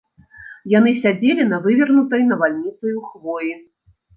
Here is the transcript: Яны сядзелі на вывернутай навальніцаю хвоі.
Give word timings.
Яны 0.73 0.93
сядзелі 1.03 1.45
на 1.51 1.59
вывернутай 1.65 2.27
навальніцаю 2.33 2.97
хвоі. 3.11 3.53